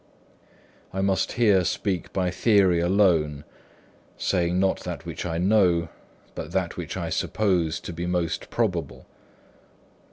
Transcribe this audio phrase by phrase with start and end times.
[0.93, 3.43] I must here speak by theory alone,
[4.17, 5.89] saying not that which I know,
[6.33, 9.05] but that which I suppose to be most probable.